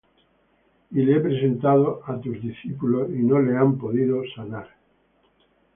Y 0.95 0.99
le 1.05 1.13
he 1.15 1.19
presentado 1.19 2.01
á 2.07 2.19
tus 2.19 2.41
discípulos, 2.41 3.07
y 3.11 3.21
no 3.21 3.39
le 3.39 3.55
han 3.55 3.77
podido 3.77 4.23
sanar. 4.35 4.67